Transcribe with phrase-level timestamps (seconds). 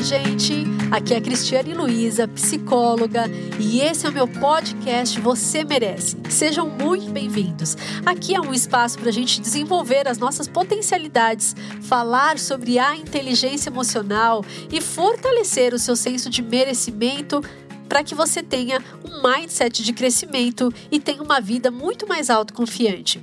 [0.00, 0.64] Oi, gente!
[0.90, 3.24] Aqui é a Cristiane Luiza, psicóloga,
[3.58, 6.16] e esse é o meu podcast Você Merece.
[6.30, 7.76] Sejam muito bem-vindos.
[8.06, 13.68] Aqui é um espaço para a gente desenvolver as nossas potencialidades, falar sobre a inteligência
[13.68, 17.44] emocional e fortalecer o seu senso de merecimento
[17.86, 23.20] para que você tenha um mindset de crescimento e tenha uma vida muito mais autoconfiante.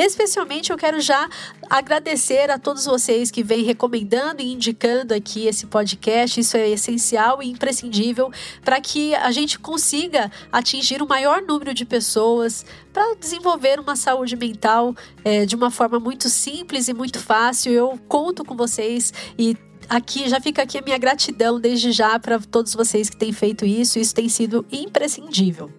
[0.00, 1.28] Especialmente eu quero já
[1.68, 6.40] agradecer a todos vocês que vêm recomendando e indicando aqui esse podcast.
[6.40, 8.32] Isso é essencial e imprescindível
[8.64, 14.36] para que a gente consiga atingir o maior número de pessoas para desenvolver uma saúde
[14.36, 17.70] mental é, de uma forma muito simples e muito fácil.
[17.70, 19.54] Eu conto com vocês e
[19.86, 23.66] aqui já fica aqui a minha gratidão desde já para todos vocês que têm feito
[23.66, 23.98] isso.
[23.98, 25.70] Isso tem sido imprescindível.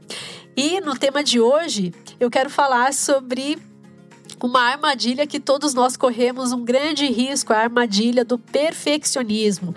[0.56, 3.58] E no tema de hoje, eu quero falar sobre
[4.48, 9.76] uma armadilha que todos nós corremos um grande risco, a armadilha do perfeccionismo.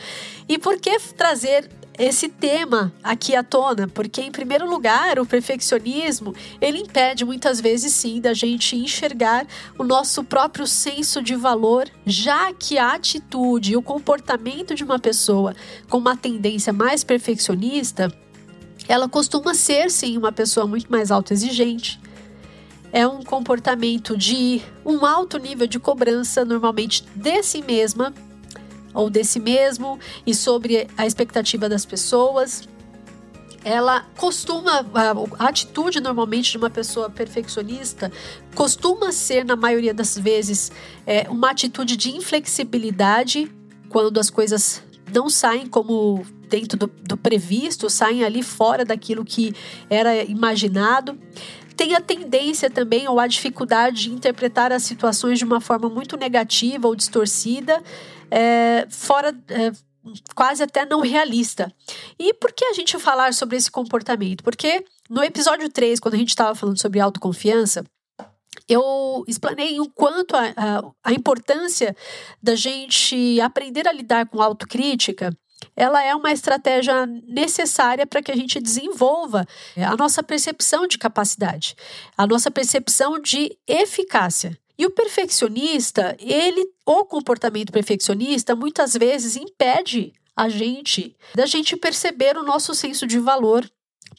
[0.49, 6.35] E por que trazer esse tema aqui à tona, porque em primeiro lugar, o perfeccionismo,
[6.61, 9.47] ele impede muitas vezes sim da gente enxergar
[9.79, 14.99] o nosso próprio senso de valor, já que a atitude e o comportamento de uma
[14.99, 15.55] pessoa
[15.89, 18.13] com uma tendência mais perfeccionista,
[18.89, 22.01] ela costuma ser sim uma pessoa muito mais autoexigente,
[22.95, 28.15] é um comportamento de um alto nível de cobrança, normalmente de si mesma
[28.95, 32.69] ou desse mesmo e sobre a expectativa das pessoas.
[33.65, 34.87] Ela costuma,
[35.41, 38.13] a atitude normalmente de uma pessoa perfeccionista
[38.55, 40.71] costuma ser, na maioria das vezes,
[41.05, 43.51] é, uma atitude de inflexibilidade
[43.89, 49.53] quando as coisas não saem como dentro do, do previsto, saem ali fora daquilo que
[49.91, 51.19] era imaginado
[51.77, 56.17] tem a tendência também ou a dificuldade de interpretar as situações de uma forma muito
[56.17, 57.83] negativa ou distorcida,
[58.31, 59.35] é, fora.
[59.49, 59.73] É,
[60.35, 61.73] quase até não realista.
[62.19, 64.45] E por que a gente falar sobre esse comportamento?
[64.45, 67.83] Porque no episódio 3, quando a gente estava falando sobre autoconfiança,
[68.69, 71.97] eu explanei o quanto a, a, a, importância
[72.43, 75.37] da gente aprender a lidar com autocrítica
[75.77, 79.47] ela é uma estratégia necessária para que a gente desenvolva
[79.77, 81.77] é, a nossa percepção de capacidade,
[82.17, 84.59] a nossa percepção de eficácia.
[84.77, 92.37] E o perfeccionista, ele, o comportamento perfeccionista, muitas vezes impede a gente da gente perceber
[92.37, 93.69] o nosso senso de valor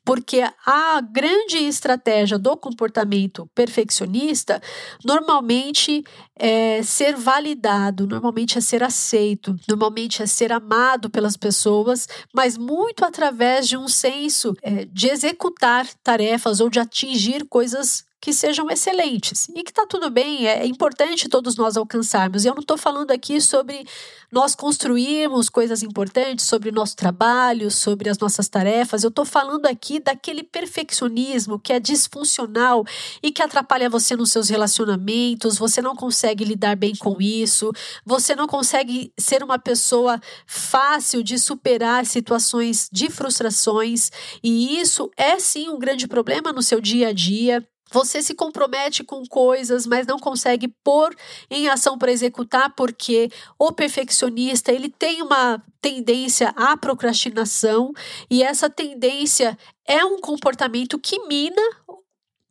[0.06, 4.62] porque a grande estratégia do comportamento perfeccionista
[5.04, 6.04] normalmente
[6.38, 13.04] é ser validado, normalmente é ser aceito, normalmente é ser amado pelas pessoas, mas muito
[13.04, 19.48] através de um senso é, de executar tarefas ou de atingir coisas que sejam excelentes
[19.50, 22.44] e que está tudo bem, é, importante todos nós alcançarmos.
[22.44, 23.86] E eu não estou falando aqui sobre
[24.32, 29.04] nós construirmos coisas importantes, sobre nosso trabalho, sobre as nossas tarefas.
[29.04, 32.84] Eu estou falando aqui daquele perfeccionismo que é disfuncional
[33.22, 35.60] e que atrapalha você nos seus relacionamentos.
[35.60, 37.72] Você não consegue lidar bem com isso,
[38.04, 44.10] você não consegue ser uma pessoa fácil de superar situações de frustrações,
[44.44, 47.64] e isso é sim um grande problema no seu dia a dia.
[47.96, 51.16] Você se compromete com coisas, mas não consegue pôr
[51.50, 57.94] em ação para executar porque o perfeccionista, ele tem uma tendência à procrastinação
[58.30, 59.58] e essa tendência
[59.88, 61.62] é um comportamento que mina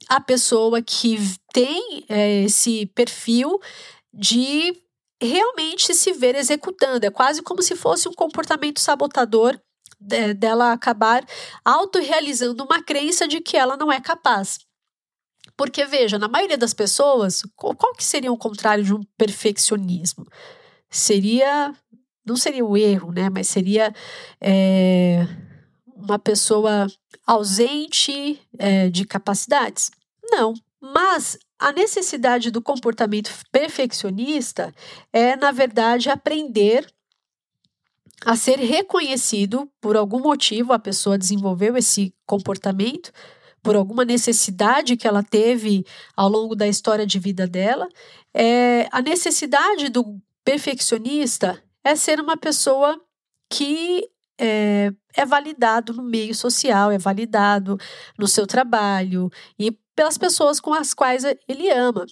[0.09, 1.19] a pessoa que
[1.53, 3.61] tem é, esse perfil
[4.15, 4.75] de
[5.23, 7.05] realmente se ver executando.
[7.05, 9.61] É quase como se fosse um comportamento sabotador
[10.39, 11.23] dela acabar
[11.63, 14.59] autorrealizando uma crença de que ela não é capaz.
[15.57, 20.27] Porque, veja, na maioria das pessoas, qual, que seria o contrário de um perfeccionismo?
[20.91, 21.73] Seria,
[22.27, 23.31] não seria o erro, né?
[23.31, 23.95] Mas seria
[24.41, 25.27] é,
[25.95, 26.87] uma pessoa
[27.27, 29.91] ausente é, de capacidades?
[30.31, 30.55] Não.
[30.81, 34.75] Mas a necessidade do comportamento perfeccionista
[35.13, 36.87] é, na verdade, aprender
[38.25, 43.13] a ser reconhecido por algum motivo, a pessoa desenvolveu esse comportamento,
[43.65, 45.85] por alguma necessidade que ela teve
[46.15, 47.89] ao longo da história de vida dela.
[48.33, 53.01] É, a necessidade do perfeccionista é ser uma pessoa
[53.51, 54.07] que
[54.39, 57.79] é, é validado no meio social, é validado
[58.19, 62.05] no seu trabalho e pelas pessoas com as quais ele ama.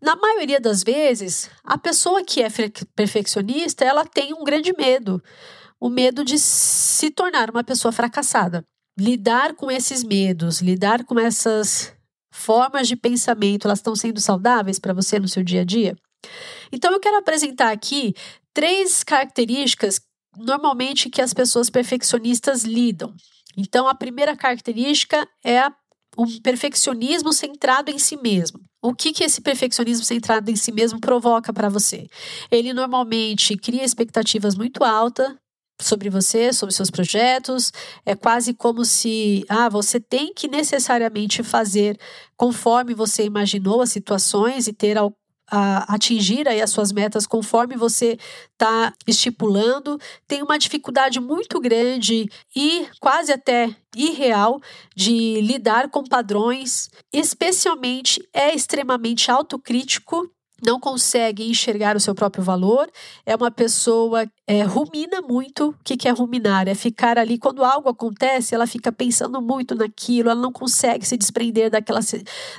[0.00, 2.48] Na maioria das vezes, a pessoa que é
[2.94, 5.22] perfeccionista, ela tem um grande medo,
[5.78, 8.64] o medo de se tornar uma pessoa fracassada
[8.98, 11.94] lidar com esses medos, lidar com essas
[12.32, 15.96] formas de pensamento, elas estão sendo saudáveis para você no seu dia a dia?
[16.72, 18.14] Então eu quero apresentar aqui
[18.52, 20.00] três características
[20.36, 23.14] normalmente que as pessoas perfeccionistas lidam.
[23.56, 25.62] Então, a primeira característica é
[26.18, 28.60] um perfeccionismo centrado em si mesmo.
[28.82, 32.06] O que, que esse perfeccionismo centrado em si mesmo provoca para você?
[32.50, 35.34] Ele normalmente cria expectativas muito altas
[35.80, 37.72] sobre você, sobre seus projetos.
[38.04, 41.98] É quase como se ah, você tem que necessariamente fazer
[42.36, 44.96] conforme você imaginou as situações e ter
[45.48, 48.18] a atingir aí as suas metas conforme você
[48.52, 54.60] está estipulando, tem uma dificuldade muito grande e quase até irreal
[54.94, 60.28] de lidar com padrões, especialmente é extremamente autocrítico
[60.64, 62.90] não consegue enxergar o seu próprio valor,
[63.24, 65.68] é uma pessoa é, rumina muito.
[65.68, 66.66] O que, é ruminar?
[66.68, 71.16] É ficar ali, quando algo acontece, ela fica pensando muito naquilo, ela não consegue se
[71.16, 72.00] desprender daquela,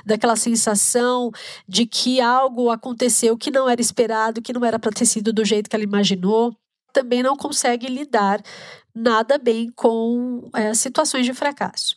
[0.04, 1.30] daquela sensação
[1.66, 5.44] de que algo aconteceu que não era esperado, que não era para ter sido do
[5.44, 6.54] jeito que ela imaginou.
[6.92, 8.40] Também não consegue lidar
[8.94, 11.96] nada bem com é, situações de fracasso.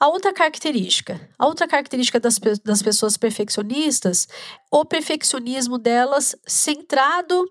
[0.00, 4.26] A outra característica, a outra característica das, das pessoas perfeccionistas,
[4.70, 7.44] o perfeccionismo delas centrado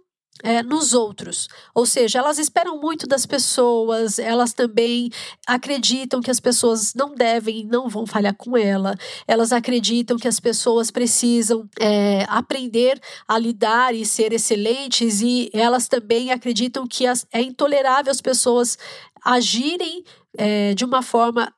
[0.44, 1.48] é, nos outros.
[1.76, 5.12] Ou seja, elas esperam muito das pessoas, elas também
[5.46, 8.96] acreditam que as pessoas não devem, não vão falhar com ela,
[9.28, 15.88] elas acreditam que as pessoas precisam é, aprender a lidar e ser excelentes, e elas
[15.88, 18.78] também acreditam que as, é intolerável as pessoas
[19.24, 20.04] agirem
[20.38, 21.54] é, de uma forma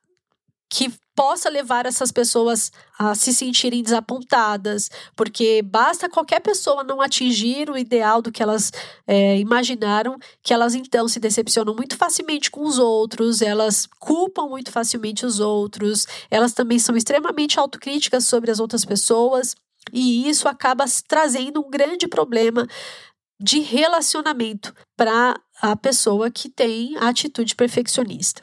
[0.71, 7.69] que possa levar essas pessoas a se sentirem desapontadas, porque basta qualquer pessoa não atingir
[7.69, 8.71] o ideal do que elas
[9.06, 14.71] é, imaginaram, que elas então se decepcionam muito facilmente com os outros, elas culpam muito
[14.71, 19.53] facilmente os outros, elas também são extremamente autocríticas sobre as outras pessoas,
[19.91, 22.65] e isso acaba trazendo um grande problema
[23.38, 28.41] de relacionamento para a pessoa que tem a atitude perfeccionista.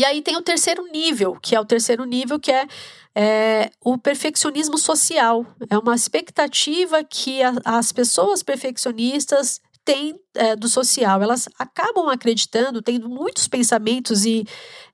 [0.00, 2.66] E aí tem o terceiro nível, que é o terceiro nível, que é,
[3.14, 5.44] é o perfeccionismo social.
[5.68, 11.22] É uma expectativa que a, as pessoas perfeccionistas têm é, do social.
[11.22, 14.46] Elas acabam acreditando, tendo muitos pensamentos e,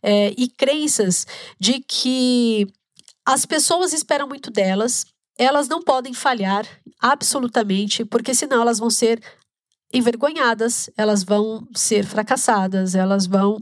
[0.03, 1.25] é, e crenças
[1.57, 2.67] de que
[3.25, 5.07] as pessoas esperam muito delas,
[5.39, 6.67] elas não podem falhar
[7.01, 9.23] absolutamente, porque senão elas vão ser
[9.95, 13.61] envergonhadas, elas vão ser fracassadas, elas vão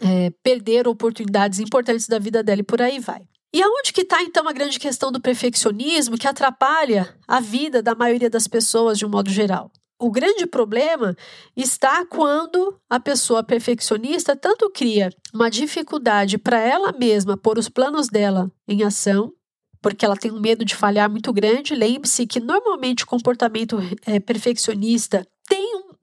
[0.00, 3.22] é, perder oportunidades importantes da vida dela e por aí vai.
[3.54, 7.94] E aonde que está então a grande questão do perfeccionismo que atrapalha a vida da
[7.94, 9.70] maioria das pessoas de um modo geral?
[10.00, 11.16] O grande problema
[11.56, 18.08] está quando a pessoa perfeccionista tanto cria uma dificuldade para ela mesma pôr os planos
[18.08, 19.32] dela em ação,
[19.80, 21.76] porque ela tem um medo de falhar muito grande.
[21.76, 25.24] Lembre-se que normalmente o comportamento é, perfeccionista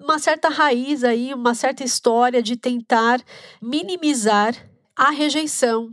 [0.01, 3.21] uma certa raiz aí, uma certa história de tentar
[3.62, 4.56] minimizar
[4.95, 5.89] a rejeição.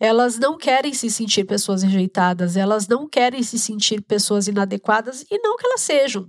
[0.00, 5.38] Elas não querem se sentir pessoas rejeitadas, elas não querem se sentir pessoas inadequadas e
[5.38, 6.28] não que elas sejam.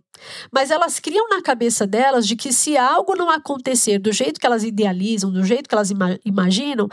[0.51, 4.45] Mas elas criam na cabeça delas de que se algo não acontecer do jeito que
[4.45, 6.87] elas idealizam, do jeito que elas ima imaginam,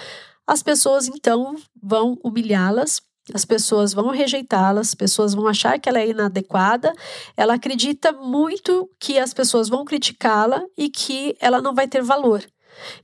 [0.46, 3.02] as pessoas então vão humilhá-las
[3.34, 6.92] as pessoas vão rejeitá-las, as pessoas vão achar que ela é inadequada,
[7.36, 12.44] ela acredita muito que as pessoas vão criticá-la e que ela não vai ter valor.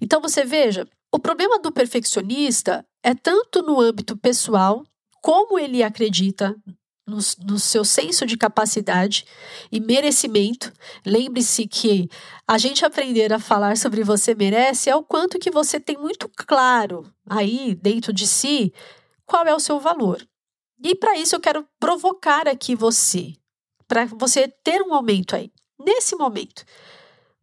[0.00, 4.84] Então você veja, o problema do perfeccionista é tanto no âmbito pessoal,
[5.20, 6.54] como ele acredita
[7.06, 9.25] no, no, seu senso de capacidade
[9.70, 10.72] e merecimento.
[11.04, 12.08] Lembre-se que
[12.48, 16.30] a gente aprender a falar sobre você merece é o quanto que você tem muito
[16.34, 18.72] claro aí dentro de si
[19.26, 20.26] qual é o seu valor.
[20.82, 23.34] E para isso eu quero provocar aqui você,
[23.86, 25.50] para você ter um momento aí.
[25.78, 26.64] Nesse momento,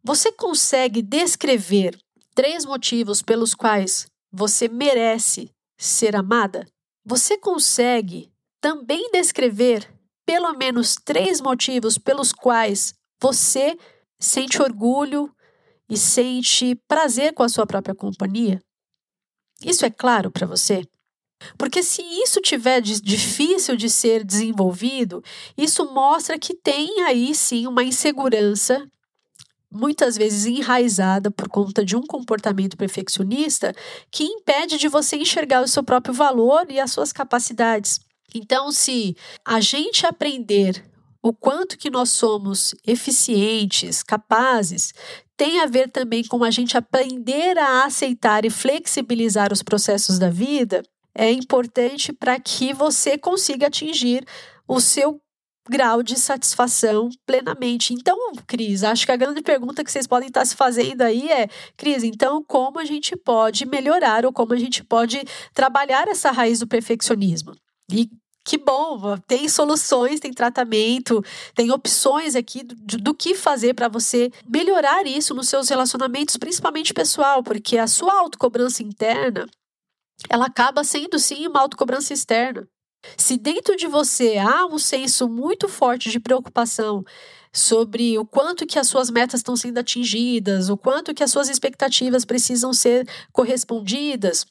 [0.02, 1.98] você consegue descrever
[2.34, 6.66] três motivos pelos quais você merece ser amada?
[7.04, 9.88] Você consegue também descrever
[10.24, 13.76] pelo menos três motivos pelos quais você
[14.18, 15.34] sente orgulho
[15.88, 18.60] e sente prazer com a sua própria companhia?
[19.64, 20.84] Isso é claro para você?
[21.56, 25.22] Porque se isso tiver difícil de ser desenvolvido,
[25.56, 28.86] isso mostra que tem aí sim uma insegurança
[29.70, 33.74] muitas vezes enraizada por conta de um comportamento perfeccionista
[34.10, 37.98] que impede de você enxergar o seu próprio valor e as suas capacidades.
[38.34, 40.84] Então, se a gente aprender
[41.22, 44.92] o quanto que nós somos eficientes, capazes,
[45.36, 50.28] tem a ver também com a gente aprender a aceitar e flexibilizar os processos da
[50.28, 50.82] vida,
[51.14, 54.24] é importante para que você consiga atingir
[54.66, 55.20] o seu
[55.68, 57.94] grau de satisfação plenamente.
[57.94, 58.16] Então,
[58.46, 62.02] Cris, acho que a grande pergunta que vocês podem estar se fazendo aí é, Cris,
[62.02, 65.22] então como a gente pode melhorar ou como a gente pode
[65.54, 67.54] trabalhar essa raiz do perfeccionismo?
[67.92, 68.10] E
[68.44, 71.22] que bom, tem soluções, tem tratamento,
[71.54, 76.92] tem opções aqui do, do que fazer para você melhorar isso nos seus relacionamentos, principalmente
[76.92, 79.46] pessoal, porque a sua autocobrança interna,
[80.28, 82.66] ela acaba sendo sim uma autocobrança externa.
[83.16, 87.04] Se dentro de você há um senso muito forte de preocupação
[87.52, 91.48] sobre o quanto que as suas metas estão sendo atingidas, o quanto que as suas
[91.48, 94.46] expectativas precisam ser correspondidas,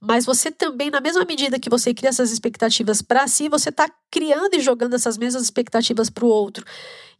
[0.00, 3.88] mas você também, na mesma medida que você cria essas expectativas para si, você está
[4.10, 6.64] criando e jogando essas mesmas expectativas para o outro.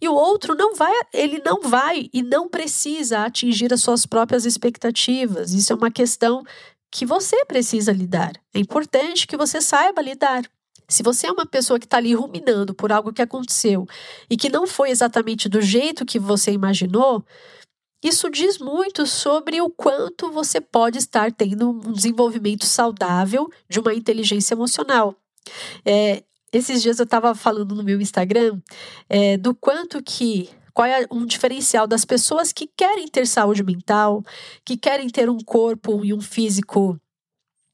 [0.01, 4.45] E o outro não vai, ele não vai e não precisa atingir as suas próprias
[4.45, 5.53] expectativas.
[5.53, 6.45] Isso é uma questão
[6.95, 8.35] que você precisa lidar.
[8.55, 10.49] É importante que você saiba lidar.
[10.89, 13.85] Se você é uma pessoa que está ali ruminando por algo que aconteceu
[14.31, 17.25] e que não foi exatamente do jeito que você imaginou,
[18.01, 23.93] isso diz muito sobre o quanto você pode estar tendo um desenvolvimento saudável de uma
[23.93, 25.17] inteligência emocional.
[25.85, 26.23] É,
[26.53, 28.61] esses dias eu estava falando no meu Instagram
[29.09, 34.25] é, do quanto que qual é um diferencial das pessoas que querem ter saúde mental,
[34.65, 37.01] que querem ter um corpo e um físico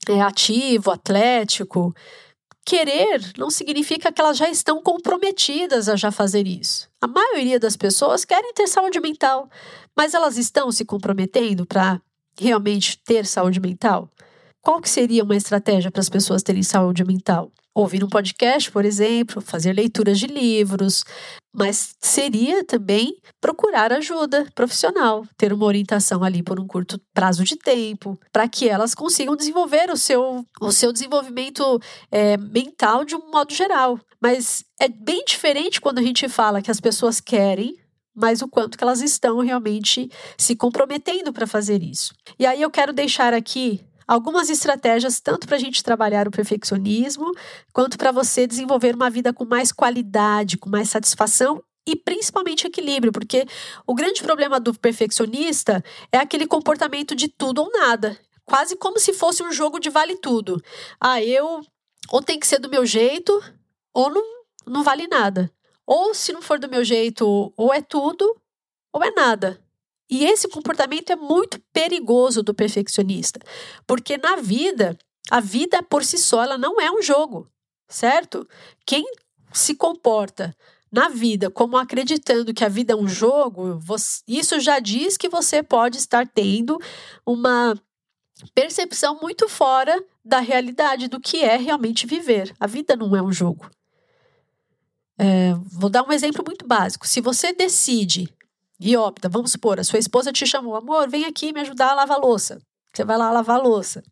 [0.06, 1.94] é, ativo, atlético,
[2.64, 6.88] querer não significa que elas já estão comprometidas a já fazer isso.
[7.00, 9.48] A maioria das pessoas querem ter saúde mental,
[9.96, 12.00] mas elas estão se comprometendo para
[12.38, 14.10] realmente ter saúde mental?
[14.60, 17.50] Qual que seria uma estratégia para as pessoas terem saúde mental?
[17.74, 21.04] Ouvir um podcast, por exemplo, fazer leituras de livros,
[21.54, 27.56] mas seria também procurar ajuda profissional, ter uma orientação ali por um curto prazo de
[27.56, 33.30] tempo, para que elas consigam desenvolver o seu, o seu desenvolvimento é, mental de um
[33.30, 33.98] modo geral.
[34.20, 37.76] Mas é bem diferente quando a gente fala que as pessoas querem
[38.12, 42.12] mas o quanto que elas estão realmente se comprometendo para fazer isso.
[42.38, 47.30] E aí eu quero deixar aqui algumas estratégias tanto para a gente trabalhar o perfeccionismo,
[47.72, 53.12] quanto para você desenvolver uma vida com mais qualidade, com mais satisfação e principalmente equilíbrio,
[53.12, 53.46] porque
[53.86, 59.12] o grande problema do perfeccionista é aquele comportamento de tudo ou nada, quase como se
[59.12, 60.60] fosse um jogo de vale tudo.
[61.00, 61.60] Ah, eu
[62.10, 63.40] ou tem que ser do meu jeito
[63.94, 64.24] ou não,
[64.66, 65.48] não vale nada.
[65.86, 68.36] Ou se não for do meu jeito, ou é tudo
[68.92, 69.62] ou é nada.
[70.10, 73.38] E esse comportamento é muito perigoso do perfeccionista,
[73.86, 74.98] porque na vida,
[75.30, 77.48] a vida por si só ela não é um jogo,
[77.88, 78.46] certo?
[78.84, 79.04] Quem
[79.52, 80.54] se comporta
[80.90, 85.28] na vida como acreditando que a vida é um jogo, você, isso já diz que
[85.28, 86.76] você pode estar tendo
[87.24, 87.80] uma
[88.54, 92.52] percepção muito fora da realidade do que é realmente viver.
[92.58, 93.70] A vida não é um jogo.
[95.16, 97.06] É, vou dar um exemplo muito básico.
[97.06, 98.28] Se você decide
[98.80, 101.94] e opta, vamos supor, a sua esposa te chamou, amor, vem aqui me ajudar a
[101.94, 102.58] lavar a louça.
[102.92, 104.02] Você vai lá lavar a louça.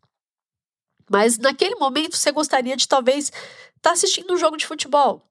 [1.09, 3.41] Mas naquele momento você gostaria de talvez estar
[3.81, 5.27] tá assistindo um jogo de futebol.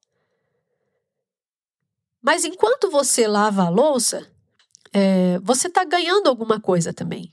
[2.21, 4.29] Mas enquanto você lava a louça,
[4.93, 7.33] é, você está ganhando alguma coisa também.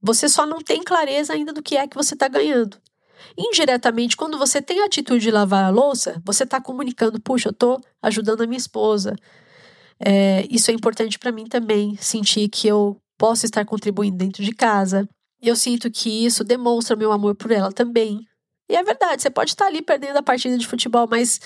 [0.00, 2.78] Você só não tem clareza ainda do que é que você está ganhando.
[3.36, 7.52] Indiretamente, quando você tem a atitude de lavar a louça, você está comunicando: puxa, eu
[7.52, 9.14] estou ajudando a minha esposa,
[9.98, 14.52] é, isso é importante para mim também, sentir que eu posso estar contribuindo dentro de
[14.52, 15.08] casa.
[15.42, 18.20] Eu sinto que isso demonstra meu amor por ela também.
[18.68, 21.40] E é verdade, você pode estar ali perdendo a partida de futebol, mas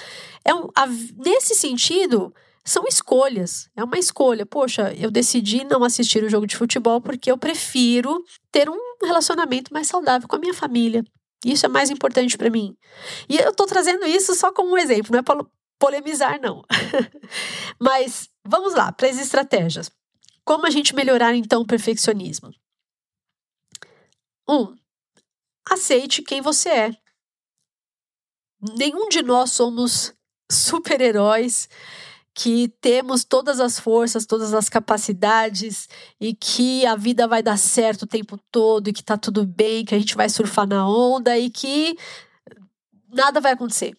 [0.45, 2.33] é um, a, nesse sentido,
[2.65, 3.69] são escolhas.
[3.77, 4.47] É uma escolha.
[4.47, 9.73] Poxa, eu decidi não assistir o jogo de futebol porque eu prefiro ter um relacionamento
[9.73, 11.05] mais saudável com a minha família.
[11.45, 12.75] Isso é mais importante para mim.
[13.29, 15.23] E eu estou trazendo isso só como um exemplo, não é
[15.81, 16.63] polemizar, não.
[17.81, 19.91] Mas vamos lá, para as estratégias.
[20.45, 22.53] Como a gente melhorar então o perfeccionismo?
[24.49, 24.77] Um,
[25.69, 26.97] aceite quem você é.
[28.77, 30.13] Nenhum de nós somos
[30.53, 31.69] super-heróis
[32.35, 35.89] que temos todas as forças, todas as capacidades
[36.21, 39.85] e que a vida vai dar certo o tempo todo e que tá tudo bem,
[39.85, 41.97] que a gente vai surfar na onda e que
[43.09, 43.97] nada vai acontecer.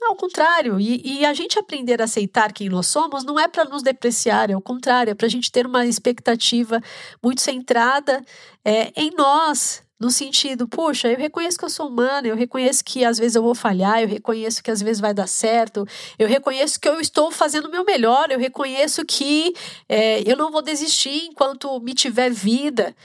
[0.00, 3.64] Ao contrário, e, e, a gente aprender a aceitar quem nós somos não é para
[3.64, 6.80] nos depreciar, é o contrário, é para a gente ter uma expectativa
[7.22, 8.24] muito centrada
[8.64, 13.04] é, em nós, no sentido, puxa, eu reconheço que eu sou humana, eu reconheço que
[13.04, 15.86] às vezes eu vou falhar, eu reconheço que às vezes vai dar certo,
[16.18, 19.54] eu reconheço que eu estou fazendo o meu melhor, eu reconheço que
[19.88, 22.96] é, eu não vou desistir enquanto me tiver vida.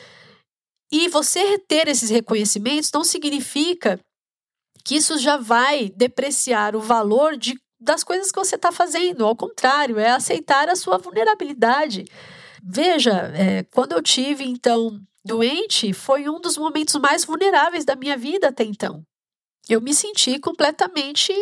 [0.92, 4.00] E você ter esses reconhecimentos não significa
[4.88, 9.26] que isso já vai depreciar o valor de das coisas que você está fazendo.
[9.26, 12.06] Ao contrário, é aceitar a sua vulnerabilidade.
[12.64, 18.18] Veja, é, quando eu tive, então, doente, foi um dos momentos mais vulneráveis da minha
[18.18, 19.04] vida até então.
[19.70, 21.34] Eu me senti completamente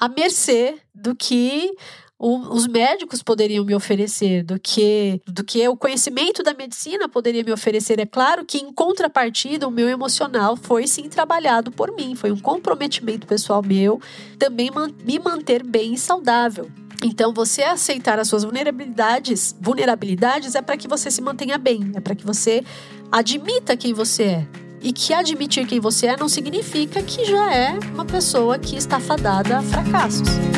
[0.00, 1.70] à mercê do que
[2.18, 7.52] os médicos poderiam me oferecer, do que, do que o conhecimento da medicina poderia me
[7.52, 8.00] oferecer.
[8.00, 12.38] É claro que, em contrapartida, o meu emocional foi sim trabalhado por mim, foi um
[12.38, 14.00] comprometimento pessoal meu
[14.38, 14.70] também
[15.04, 16.68] me manter bem e saudável.
[17.04, 22.00] Então, você aceitar as suas vulnerabilidades, vulnerabilidades é para que você se mantenha bem, é
[22.00, 22.64] para que você
[23.12, 24.46] admita quem você é.
[24.80, 28.98] E que admitir quem você é não significa que já é uma pessoa que está
[29.00, 30.57] fadada a fracassos.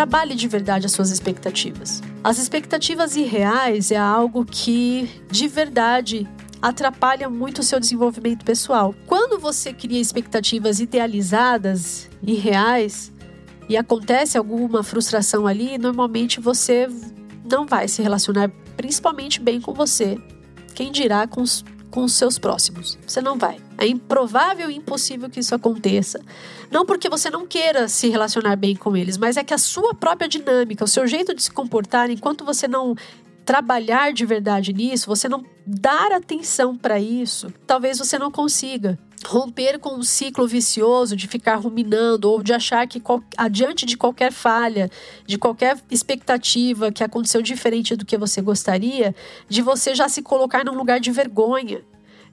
[0.00, 2.02] Trabalhe de verdade as suas expectativas.
[2.24, 6.26] As expectativas irreais é algo que, de verdade,
[6.62, 8.94] atrapalha muito o seu desenvolvimento pessoal.
[9.06, 13.12] Quando você cria expectativas idealizadas e reais
[13.68, 16.88] e acontece alguma frustração ali, normalmente você
[17.44, 20.16] não vai se relacionar principalmente bem com você.
[20.74, 22.98] Quem dirá com os com os seus próximos.
[23.06, 23.58] Você não vai.
[23.76, 26.20] É improvável e impossível que isso aconteça.
[26.70, 29.94] Não porque você não queira se relacionar bem com eles, mas é que a sua
[29.94, 32.94] própria dinâmica, o seu jeito de se comportar, enquanto você não
[33.44, 39.78] trabalhar de verdade nisso, você não dar atenção para isso, talvez você não consiga romper
[39.78, 43.02] com um ciclo vicioso de ficar ruminando ou de achar que
[43.36, 44.90] adiante de qualquer falha,
[45.26, 49.14] de qualquer expectativa que aconteceu diferente do que você gostaria,
[49.48, 51.82] de você já se colocar num lugar de vergonha,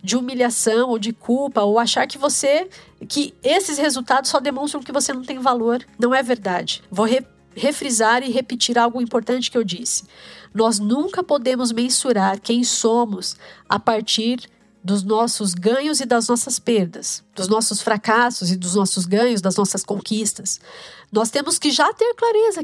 [0.01, 2.69] de humilhação ou de culpa ou achar que você
[3.07, 5.85] que esses resultados só demonstram que você não tem valor.
[5.99, 6.83] Não é verdade.
[6.89, 7.25] Vou re
[7.55, 10.03] refrisar e repetir algo importante que eu disse.
[10.53, 13.35] Nós nunca podemos mensurar quem somos
[13.67, 14.47] a partir
[14.87, 19.57] dos nossos ganhos e das nossas perdas, dos nossos fracassos e dos nossos ganhos, das
[19.57, 20.61] nossas conquistas.
[21.11, 22.61] Nós temos que já ter clareza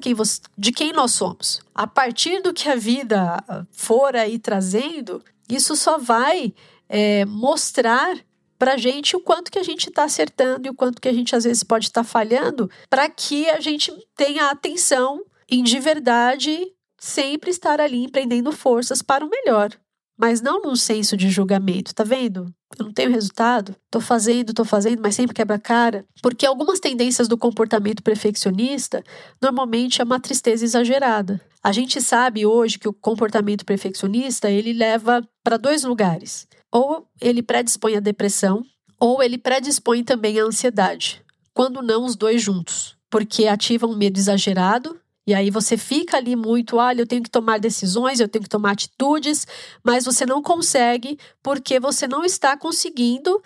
[0.57, 1.61] de quem nós somos.
[1.75, 6.53] A partir do que a vida for aí trazendo, isso só vai
[6.87, 8.15] é, mostrar
[8.57, 11.13] para a gente o quanto que a gente está acertando e o quanto que a
[11.13, 15.77] gente às vezes pode estar tá falhando, para que a gente tenha atenção em de
[15.77, 19.77] verdade sempre estar ali empreendendo forças para o melhor
[20.23, 22.45] mas não num senso de julgamento, tá vendo?
[22.79, 26.05] Eu não tenho resultado, tô fazendo, tô fazendo, mas sempre quebra cara.
[26.21, 29.03] Porque algumas tendências do comportamento perfeccionista
[29.41, 31.41] normalmente é uma tristeza exagerada.
[31.61, 36.47] A gente sabe hoje que o comportamento perfeccionista ele leva para dois lugares.
[36.71, 38.63] Ou ele predispõe à depressão,
[38.97, 41.21] ou ele predispõe também à ansiedade.
[41.53, 46.35] Quando não os dois juntos, porque ativa um medo exagerado e aí você fica ali
[46.35, 49.47] muito, olha, eu tenho que tomar decisões, eu tenho que tomar atitudes,
[49.83, 53.41] mas você não consegue porque você não está conseguindo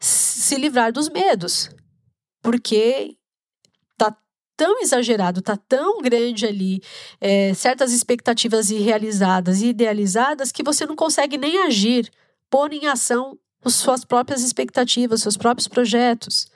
[0.00, 1.68] se livrar dos medos.
[2.42, 3.14] Porque
[3.98, 4.16] tá
[4.56, 6.80] tão exagerado, tá tão grande ali,
[7.20, 12.10] é, certas expectativas irrealizadas e idealizadas que você não consegue nem agir,
[12.48, 16.46] pôr em ação as suas próprias expectativas, seus próprios projetos.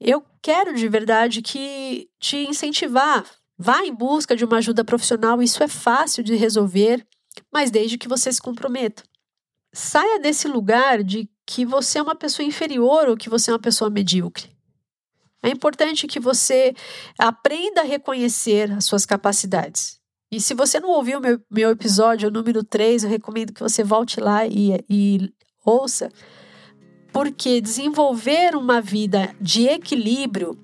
[0.00, 3.24] Eu quero de verdade que te incentivar,
[3.58, 7.06] Vá em busca de uma ajuda profissional, isso é fácil de resolver,
[7.52, 9.02] mas desde que você se comprometa.
[9.72, 13.60] Saia desse lugar de que você é uma pessoa inferior ou que você é uma
[13.60, 14.50] pessoa medíocre.
[15.42, 16.74] É importante que você
[17.18, 20.00] aprenda a reconhecer as suas capacidades.
[20.30, 24.20] E se você não ouviu meu, meu episódio número 3, eu recomendo que você volte
[24.20, 25.32] lá e, e
[25.64, 26.10] ouça,
[27.12, 30.58] porque desenvolver uma vida de equilíbrio,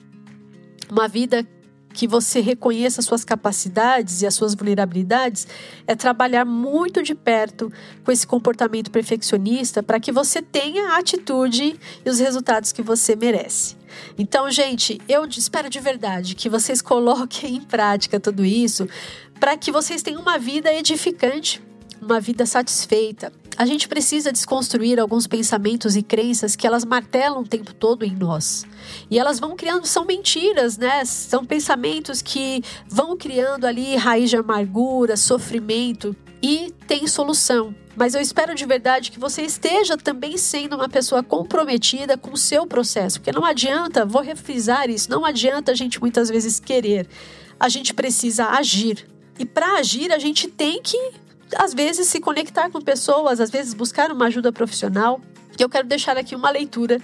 [0.91, 1.47] uma vida
[1.93, 5.47] que você reconheça as suas capacidades e as suas vulnerabilidades
[5.87, 7.73] é trabalhar muito de perto
[8.05, 13.15] com esse comportamento perfeccionista para que você tenha a atitude e os resultados que você
[13.15, 13.77] merece.
[14.19, 18.89] Então, gente, eu espero de verdade que vocês coloquem em prática tudo isso
[19.39, 21.63] para que vocês tenham uma vida edificante,
[22.01, 27.47] uma vida satisfeita, a gente precisa desconstruir alguns pensamentos e crenças que elas martelam o
[27.47, 28.65] tempo todo em nós.
[29.11, 31.05] E elas vão criando, são mentiras, né?
[31.05, 37.75] São pensamentos que vão criando ali raiz de amargura, sofrimento e tem solução.
[37.95, 42.39] Mas eu espero de verdade que você esteja também sendo uma pessoa comprometida com o
[42.39, 47.07] seu processo, porque não adianta, vou refrisar isso, não adianta a gente muitas vezes querer.
[47.61, 49.07] A gente precisa agir.
[49.39, 50.97] E para agir, a gente tem que
[51.57, 55.21] às vezes se conectar com pessoas, às vezes buscar uma ajuda profissional.
[55.59, 56.99] Eu quero deixar aqui uma leitura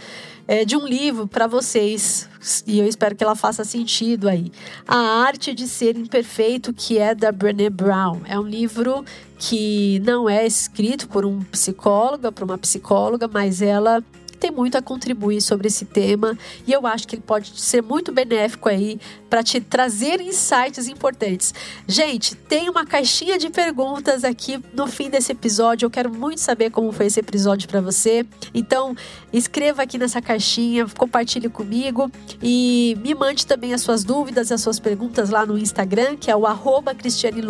[0.47, 2.29] é, de um livro para vocês,
[2.67, 4.51] e eu espero que ela faça sentido aí.
[4.87, 8.23] A Arte de Ser Imperfeito, que é da Brené Brown.
[8.25, 9.05] É um livro
[9.39, 14.03] que não é escrito por um psicólogo, por uma psicóloga, mas ela
[14.39, 18.13] tem muito a contribuir sobre esse tema e eu acho que ele pode ser muito
[18.13, 18.99] benéfico aí
[19.29, 21.53] para te trazer insights importantes.
[21.87, 25.87] Gente, tem uma caixinha de perguntas aqui no fim desse episódio.
[25.87, 28.25] Eu quero muito saber como foi esse episódio para você.
[28.55, 28.95] Então,
[29.33, 32.11] escreva aqui nessa caixinha, compartilhe comigo
[32.43, 36.37] e me mande também as suas dúvidas, as suas perguntas lá no Instagram, que é
[36.37, 37.43] o arroba Cristiane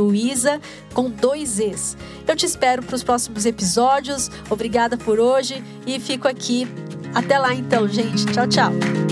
[0.93, 1.97] com dois Es.
[2.27, 4.31] Eu te espero para os próximos episódios.
[4.51, 6.67] Obrigada por hoje e fico aqui.
[7.19, 8.27] Até lá então, gente.
[8.27, 9.08] Tchau, tchau.